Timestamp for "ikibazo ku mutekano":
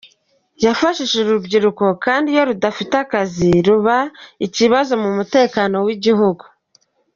4.45-5.77